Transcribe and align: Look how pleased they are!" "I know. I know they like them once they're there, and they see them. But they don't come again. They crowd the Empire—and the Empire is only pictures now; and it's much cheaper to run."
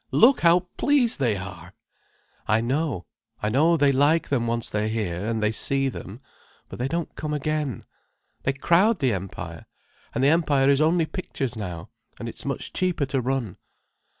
Look 0.09 0.39
how 0.39 0.61
pleased 0.77 1.19
they 1.19 1.37
are!" 1.37 1.75
"I 2.47 2.59
know. 2.59 3.05
I 3.39 3.49
know 3.49 3.77
they 3.77 3.91
like 3.91 4.29
them 4.29 4.47
once 4.47 4.67
they're 4.67 4.89
there, 4.89 5.27
and 5.27 5.43
they 5.43 5.51
see 5.51 5.89
them. 5.89 6.21
But 6.69 6.79
they 6.79 6.87
don't 6.87 7.13
come 7.13 7.35
again. 7.35 7.83
They 8.41 8.53
crowd 8.53 8.97
the 8.97 9.13
Empire—and 9.13 10.23
the 10.23 10.27
Empire 10.29 10.69
is 10.71 10.81
only 10.81 11.05
pictures 11.05 11.55
now; 11.55 11.89
and 12.17 12.27
it's 12.27 12.45
much 12.45 12.73
cheaper 12.73 13.05
to 13.05 13.21
run." 13.21 13.57